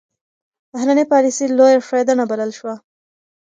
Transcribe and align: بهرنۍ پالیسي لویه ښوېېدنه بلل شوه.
بهرنۍ 0.71 1.05
پالیسي 1.13 1.45
لویه 1.57 1.79
ښوېېدنه 1.87 2.23
بلل 2.31 2.51
شوه. 2.57 2.75